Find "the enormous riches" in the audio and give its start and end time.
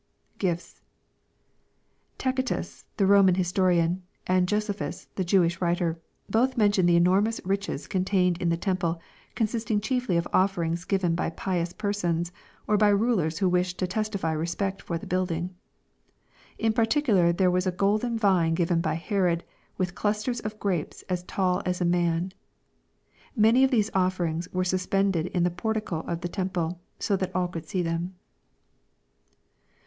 6.87-7.85